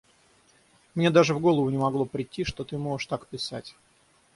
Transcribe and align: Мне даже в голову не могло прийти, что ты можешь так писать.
Мне 0.95 1.11
даже 1.11 1.35
в 1.35 1.39
голову 1.39 1.69
не 1.69 1.77
могло 1.77 2.05
прийти, 2.05 2.43
что 2.43 2.63
ты 2.63 2.75
можешь 2.75 3.05
так 3.05 3.27
писать. 3.27 3.75